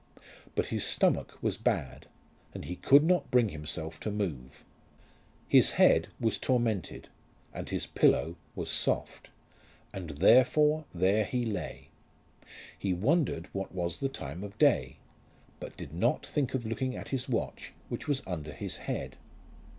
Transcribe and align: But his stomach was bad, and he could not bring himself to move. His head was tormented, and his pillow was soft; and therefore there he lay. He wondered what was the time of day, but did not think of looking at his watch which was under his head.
But 0.55 0.65
his 0.73 0.83
stomach 0.83 1.37
was 1.43 1.57
bad, 1.57 2.07
and 2.55 2.65
he 2.65 2.75
could 2.75 3.03
not 3.03 3.29
bring 3.29 3.49
himself 3.49 3.99
to 3.99 4.09
move. 4.09 4.65
His 5.47 5.73
head 5.73 6.07
was 6.19 6.39
tormented, 6.39 7.09
and 7.53 7.69
his 7.69 7.85
pillow 7.85 8.35
was 8.55 8.71
soft; 8.71 9.29
and 9.93 10.09
therefore 10.09 10.85
there 10.91 11.23
he 11.23 11.45
lay. 11.45 11.89
He 12.75 12.93
wondered 12.93 13.47
what 13.53 13.75
was 13.75 13.97
the 13.97 14.09
time 14.09 14.43
of 14.43 14.57
day, 14.57 14.97
but 15.59 15.77
did 15.77 15.93
not 15.93 16.25
think 16.25 16.55
of 16.55 16.65
looking 16.65 16.95
at 16.95 17.09
his 17.09 17.29
watch 17.29 17.71
which 17.87 18.07
was 18.07 18.23
under 18.25 18.53
his 18.53 18.77
head. 18.77 19.17